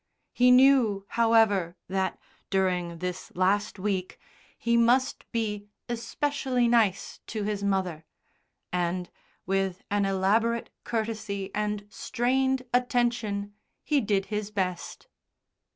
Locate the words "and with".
8.73-9.83